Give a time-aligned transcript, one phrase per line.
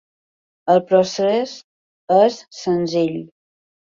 [0.75, 1.53] El procés
[2.21, 3.21] és senzill.